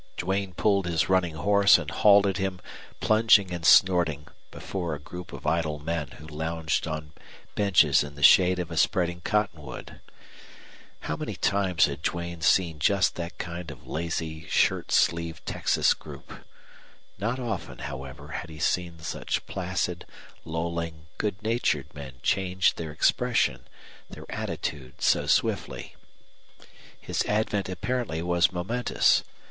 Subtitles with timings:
[0.17, 2.59] Duane pulled his running horse and halted him,
[3.01, 7.13] plunging and snorting, before a group of idle men who lounged on
[7.53, 10.01] benches in the shade of a spreading cottonwood.
[11.01, 16.47] How many times had Duane seen just that kind of lazy shirt sleeved Texas group!
[17.19, 20.07] Not often, however, had he seen such placid,
[20.43, 23.67] lolling, good natured men change their expression,
[24.09, 25.95] their attitude so swiftly.
[26.99, 29.23] His advent apparently was momentous.